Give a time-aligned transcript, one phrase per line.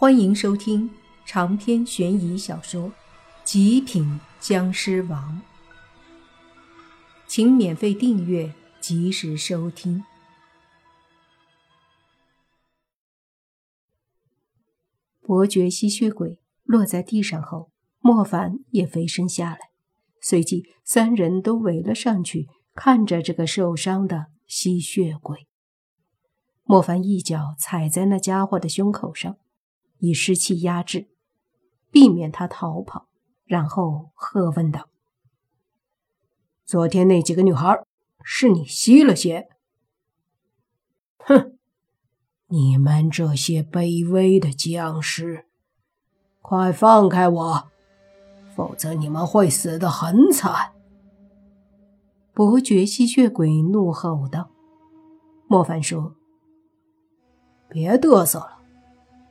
[0.00, 0.88] 欢迎收听
[1.26, 2.84] 长篇悬疑小说
[3.42, 5.42] 《极品僵尸王》，
[7.26, 10.04] 请免费订阅，及时收听。
[15.20, 19.58] 伯爵吸血鬼落在地上后，莫凡也飞身下来，
[20.20, 25.48] 随即三人都围了上去，看着这个受伤的吸血鬼。
[26.62, 29.36] 莫凡一脚踩在那家伙的胸口上。
[29.98, 31.08] 以湿气压制，
[31.90, 33.08] 避免他逃跑，
[33.44, 34.88] 然后喝问道
[36.64, 37.84] ：“昨天那几个女孩
[38.22, 39.48] 是你吸了血？
[41.18, 41.58] 哼！
[42.46, 45.46] 你们这些卑微的僵尸，
[46.40, 47.68] 快放开我，
[48.54, 50.72] 否则你们会死得很惨！”
[52.32, 54.50] 伯爵吸血鬼怒吼道。
[55.48, 56.14] 莫凡说
[57.68, 58.57] ：“别嘚瑟了。”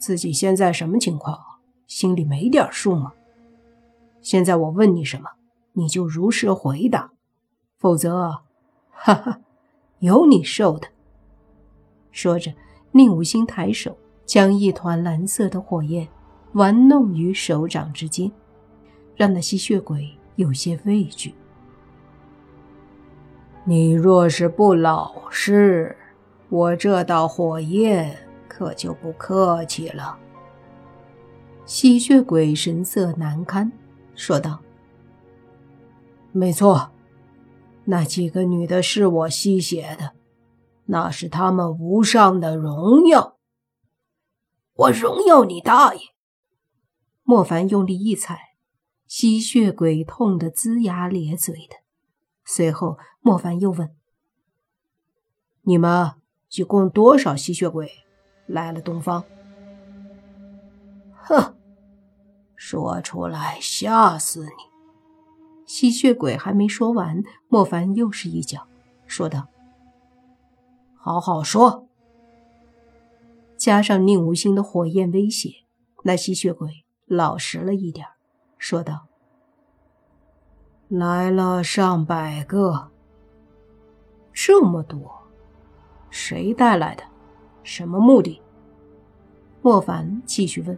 [0.00, 1.38] 自己现在什么情况？
[1.86, 3.12] 心里没点数吗？
[4.22, 5.28] 现在我问你什么，
[5.74, 7.12] 你就如实回答，
[7.78, 8.40] 否则，
[8.90, 9.40] 哈哈，
[9.98, 10.88] 有你受的。
[12.10, 12.54] 说着，
[12.92, 16.08] 宁无心抬手将一团蓝色的火焰
[16.52, 18.32] 玩弄于手掌之间，
[19.14, 21.34] 让那吸血鬼有些畏惧。
[23.64, 25.94] 你若是不老实，
[26.48, 28.29] 我这道火焰。
[28.60, 30.18] 可就不客气了。
[31.64, 33.72] 吸血鬼神色难堪，
[34.14, 34.60] 说道
[36.30, 36.90] ：“没错，
[37.86, 40.12] 那几个女的是我吸血的，
[40.84, 43.38] 那是他们无上的荣耀。
[44.74, 46.00] 我荣耀你大爷！”
[47.24, 48.56] 莫凡用力一踩，
[49.06, 51.76] 吸血鬼痛得龇牙咧嘴的。
[52.44, 53.96] 随后，莫凡又问
[55.64, 56.12] ：“你们
[56.50, 57.90] 一共多少吸血鬼？”
[58.50, 59.24] 来了东方，
[61.14, 61.54] 哼，
[62.56, 64.50] 说出来吓死你！
[65.66, 68.66] 吸血鬼还没说完，莫凡又是一脚，
[69.06, 69.46] 说道
[70.98, 71.86] ：“好好说。”
[73.56, 75.64] 加上宁无心的火焰威胁，
[76.02, 78.04] 那吸血鬼老实了一点，
[78.58, 79.06] 说道
[80.88, 82.90] ：“来了上百个，
[84.32, 85.22] 这么多，
[86.10, 87.04] 谁带来的？”
[87.70, 88.42] 什么目的？
[89.62, 90.76] 莫凡继续问。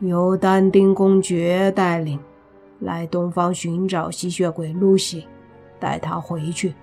[0.00, 2.20] 由丹丁公爵带领，
[2.80, 5.26] 来东方寻找吸血鬼露西，
[5.80, 6.74] 带他回去。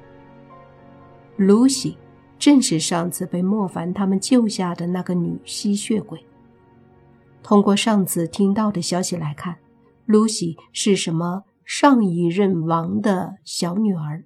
[1.36, 1.96] 露西
[2.40, 6.26] 正是上次被莫凡他们救下的那个女吸血鬼。
[7.44, 9.58] 通过上次听到的消息来看，
[10.08, 14.24] 露西是什么上一任王的小女儿。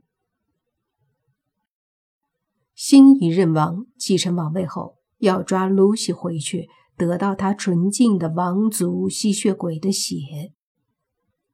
[2.75, 10.53] 新一任王继承王位后，要抓露西回去，得到他纯净的王族吸血鬼的血。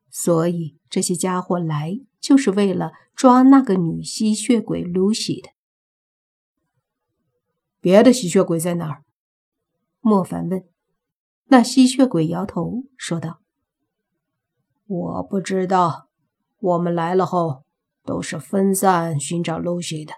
[0.09, 5.49] 所以这些家伙来就是为了抓那个女吸血鬼露西的。
[7.79, 9.03] 别的吸血鬼在哪儿？
[9.99, 10.65] 莫凡问。
[11.45, 13.41] 那吸血鬼摇头说道
[14.88, 16.09] ：“我不知道，
[16.59, 17.63] 我们来了后
[18.03, 20.13] 都是分散寻找露西的。”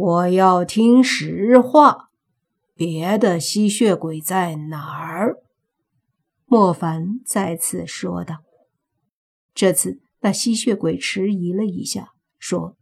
[0.00, 2.10] 我要听实话，
[2.76, 5.42] 别的吸血鬼在哪儿？
[6.44, 8.36] 莫凡再次说道。
[9.52, 12.76] 这次那吸血鬼迟疑了一下，说：“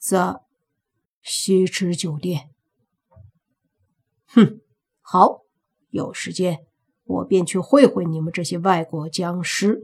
[0.00, 0.40] 在
[1.20, 2.48] 西池酒店。”
[4.28, 4.62] 哼，
[5.02, 5.42] 好，
[5.90, 6.60] 有时间
[7.04, 9.82] 我便去会会你们这些外国僵尸。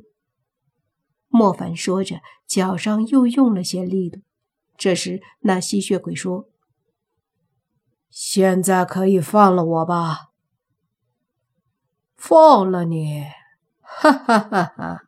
[1.28, 4.22] 莫凡说着，脚上又用了些力度。
[4.82, 6.48] 这时，那吸血鬼说
[8.10, 10.32] ：“现在可以放了我吧？
[12.16, 13.26] 放了你！”
[13.78, 15.02] 哈哈哈哈！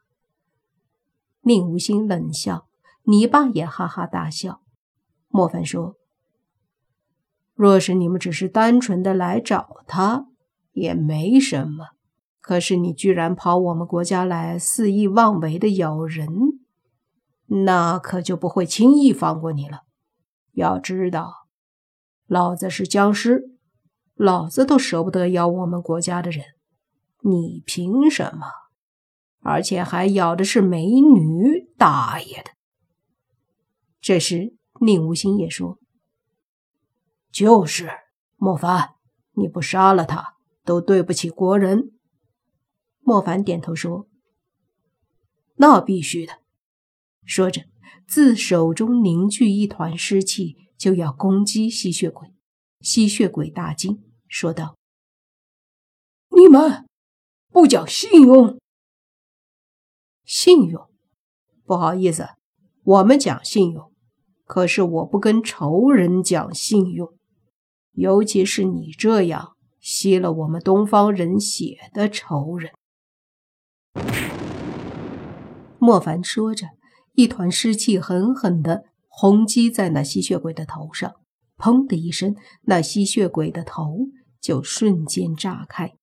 [1.41, 2.69] 宁无心冷笑，
[3.03, 4.61] 泥巴也哈哈大笑。
[5.27, 5.97] 莫凡说
[7.55, 10.27] ：“若是你们只是单纯的来找他，
[10.71, 11.89] 也没什么。
[12.41, 16.29] 可是你居然跑我们国家来，肆意妄为的咬人！”
[17.63, 19.83] 那可就不会轻易放过你了。
[20.53, 21.47] 要知道，
[22.27, 23.57] 老子是僵尸，
[24.15, 26.45] 老子都舍不得咬我们国家的人，
[27.23, 28.47] 你凭什么？
[29.41, 32.51] 而且还咬的是美女，大爷的！
[34.01, 35.79] 这时，宁无心也说
[37.31, 37.91] ：“就是
[38.37, 38.95] 莫凡，
[39.33, 41.93] 你不杀了他，都对不起国人。”
[43.01, 44.09] 莫凡点头说
[45.57, 46.39] ：“那必须的。”
[47.25, 47.63] 说着，
[48.07, 52.29] 自手中凝聚一团湿气，就要攻击吸血鬼。
[52.81, 54.77] 吸血鬼大惊，说道
[56.37, 56.85] ：“你们
[57.51, 58.61] 不讲信用！
[60.25, 60.87] 信用？
[61.65, 62.29] 不好意思，
[62.83, 63.91] 我们讲信用，
[64.45, 67.15] 可是我不跟仇人讲信用，
[67.93, 72.71] 尤其是你这样吸了我们东方人血的仇人。”
[75.79, 76.67] 莫凡说着，
[77.15, 81.15] 一团湿气狠狠地轰击在那吸血鬼的头上。
[81.57, 84.09] 砰的一声，那吸血鬼的头
[84.41, 85.95] 就瞬间炸开。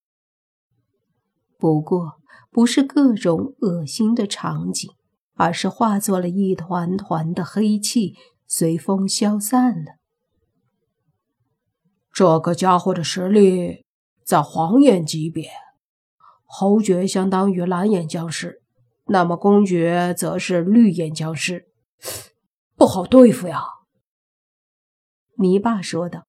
[1.57, 2.13] 不过，
[2.49, 4.89] 不是各种恶心的场景，
[5.35, 8.15] 而是化作了一团团的黑气，
[8.47, 9.97] 随风消散了。
[12.13, 13.83] 这个家伙的实力
[14.25, 15.49] 在黄眼级别，
[16.45, 18.60] 侯爵相当于蓝眼僵尸，
[19.05, 21.67] 那么公爵则是绿眼僵尸，
[22.75, 23.61] 不好对付呀。
[25.37, 26.27] 泥巴说道：“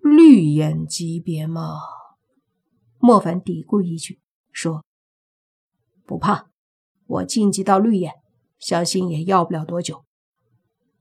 [0.00, 1.78] 绿眼级别吗？”
[2.98, 4.20] 莫凡嘀咕一句
[4.50, 4.84] 说
[6.04, 6.50] ：“不怕，
[7.06, 8.14] 我晋级到绿眼，
[8.58, 10.04] 相信也要不了多久。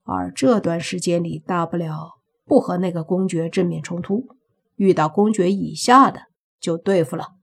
[0.04, 4.28] 而这段时间里，大不了不和那个公爵正面冲突，
[4.76, 6.28] 遇到公爵以下的
[6.60, 7.34] 就对付了。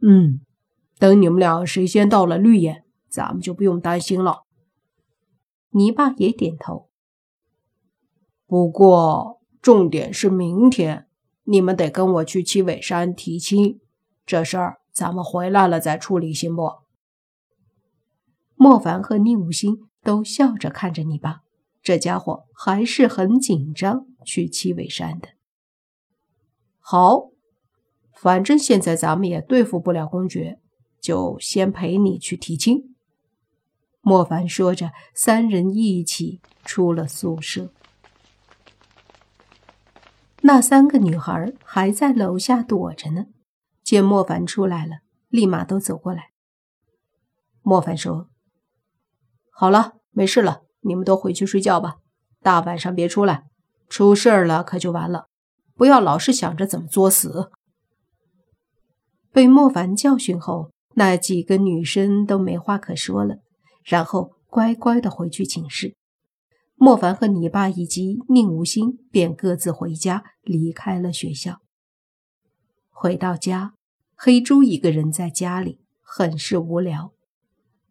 [0.00, 0.40] 嗯，
[0.98, 4.42] 等你们俩谁先到了绿眼，咱们就不用担心了。”
[5.70, 6.88] 泥巴也点头。
[8.46, 11.06] 不过，重点是明天
[11.44, 13.80] 你们得跟我去七尾山提亲，
[14.26, 16.70] 这事儿咱们回来了再处理，行不？
[18.54, 21.40] 莫凡和宁无心都笑着看着你爸，
[21.82, 25.30] 这家伙还是很紧张去七尾山的。
[26.78, 27.30] 好，
[28.12, 30.60] 反正现在咱们也对付不了公爵，
[31.02, 32.94] 就先陪你去提亲。
[34.00, 37.72] 莫凡说着，三人一起出了宿舍。
[40.42, 43.26] 那三个女孩还在楼下躲着呢，
[43.84, 46.30] 见莫凡出来了，立马都走过来。
[47.62, 48.28] 莫凡说
[49.52, 51.98] ：“好了，没事了，你们都回去睡觉吧，
[52.40, 53.44] 大晚上别出来，
[53.88, 55.26] 出事儿了可就完了。
[55.74, 57.50] 不要老是想着怎么作死。”
[59.30, 63.36] 被莫凡教训后，那几个女生都没话可说了，
[63.84, 65.94] 然后乖乖的回去寝室。
[66.74, 71.58] 莫凡和你爸以及宁无心便各自回家，离开了学校。
[72.90, 73.74] 回到家，
[74.16, 77.12] 黑猪一个人在家里，很是无聊。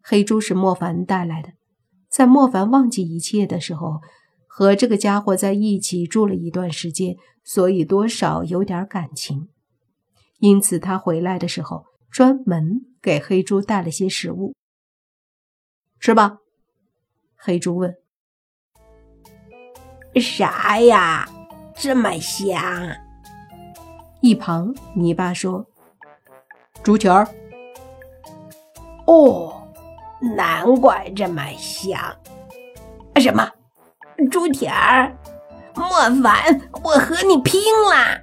[0.02, 1.50] 黑猪是莫凡带来的，
[2.10, 4.00] 在莫凡忘记一切的时候，
[4.46, 9.48] 和这个家伙在一起住了一段时间，所以多少有点感情。
[10.38, 14.54] 因此，他回来的时候，专门给黑猪带了些食物。
[15.98, 16.38] 吃吧，
[17.36, 17.94] 黑猪问。
[20.14, 21.28] 啥呀，
[21.74, 22.56] 这么香？
[24.20, 25.66] 一旁，泥巴说
[26.84, 27.26] ：“猪蹄儿。”
[29.06, 29.66] 哦，
[30.36, 31.98] 难怪这么香。
[33.16, 33.50] 什么？
[34.30, 35.16] 猪蹄儿？
[35.74, 35.88] 莫
[36.22, 37.60] 凡，我和你拼
[37.90, 38.22] 了！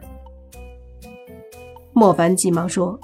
[1.92, 3.00] 莫凡急忙说：“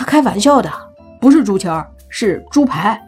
[0.00, 0.72] 他开玩笑的，
[1.20, 2.98] 不是猪蹄儿，是猪排。”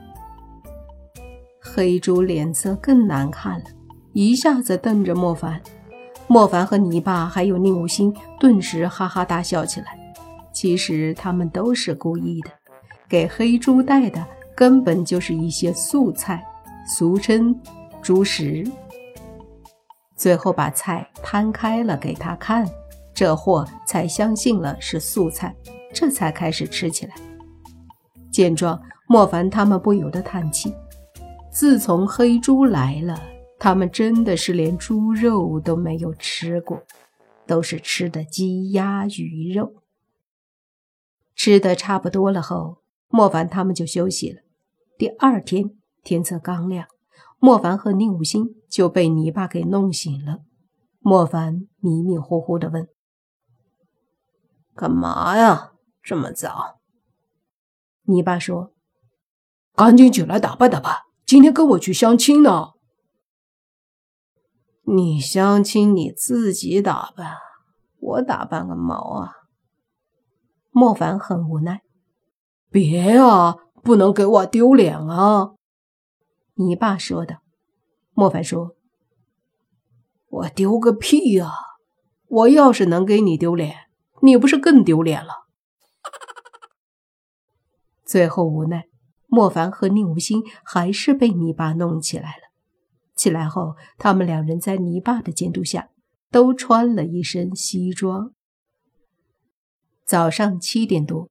[1.59, 3.65] 黑猪脸色更难看了。
[4.13, 5.59] 一下子瞪着莫凡，
[6.27, 9.99] 莫凡和泥巴还有宁无心顿时哈哈大笑起来。
[10.53, 12.51] 其实他们都是故意的，
[13.09, 14.23] 给黑猪带的
[14.55, 16.45] 根本就是一些素菜，
[16.87, 17.59] 俗称
[18.03, 18.71] 猪食。
[20.15, 22.69] 最后把菜摊开了给他看，
[23.15, 25.55] 这货才相信了是素菜，
[25.93, 27.15] 这才开始吃起来。
[28.31, 30.75] 见状，莫凡他们不由得叹气：
[31.51, 33.21] 自从黑猪来了。
[33.59, 36.83] 他们真的是连猪肉都没有吃过，
[37.47, 39.75] 都是吃的鸡鸭鱼肉。
[41.37, 42.79] 吃的差不多了后，
[43.09, 44.41] 莫凡他们就休息了。
[44.99, 45.71] 第二天
[46.03, 46.89] 天色刚亮，
[47.39, 50.39] 莫凡和宁武星就被泥巴给弄醒了。
[50.99, 52.89] 莫凡迷迷糊糊的问
[54.75, 55.73] ：“干嘛呀？
[56.03, 56.81] 这么早？”
[58.05, 58.73] 你爸说
[59.75, 62.71] ：“赶紧起来打扮打扮，今天跟我去相亲呢。”
[64.85, 67.37] 你相亲你自己打扮，
[68.01, 69.33] 我打扮个毛啊！
[70.71, 71.83] 莫凡很无奈。
[72.69, 75.53] 别啊，不能给我丢脸啊！
[76.55, 77.39] 你爸说的。
[78.15, 78.75] 莫凡说
[80.29, 81.53] ：“我丢个屁呀！
[82.27, 83.89] 我要是能给你丢脸，
[84.23, 85.47] 你不是更丢脸了？”
[88.05, 88.85] 最后无奈，
[89.27, 92.43] 莫凡和宁无心还是被泥巴弄起来了。
[93.15, 95.91] 起来后，他们两人在泥巴的监督下，
[96.31, 98.33] 都穿了一身西装。
[100.05, 101.31] 早上七点多，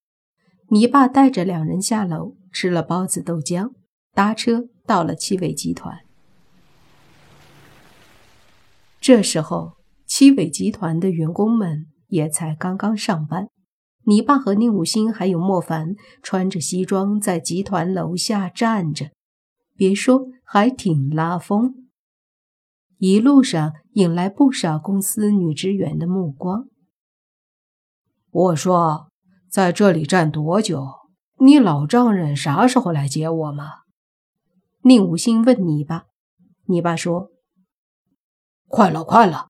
[0.69, 3.73] 泥巴带着两人下楼，吃了包子豆浆，
[4.13, 5.99] 搭车到了七伟集团。
[8.99, 9.73] 这时候，
[10.05, 13.47] 七伟集团的员工们也才刚刚上班。
[14.05, 19.11] 你爸和宁武兴还有莫凡穿着西装在集团楼下站着，
[19.75, 21.87] 别说还挺拉风。
[22.97, 26.67] 一路上引来不少公司女职员的目光。
[28.31, 29.09] 我说，
[29.49, 30.87] 在这里站多久？
[31.39, 33.81] 你老丈人啥时候来接我吗？
[34.83, 36.05] 宁武兴问你爸，
[36.65, 37.29] 你爸说
[38.67, 39.49] ：“快了，快了。”